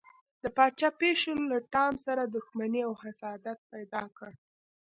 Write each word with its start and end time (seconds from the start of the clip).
د 0.43 0.45
پاچا 0.55 0.89
پیشو 1.01 1.33
له 1.51 1.57
ټام 1.73 1.93
سره 2.05 2.23
دښمني 2.35 2.81
او 2.87 2.93
حسادت 3.03 3.59
پیدا 3.71 4.03
کړ. 4.17 4.31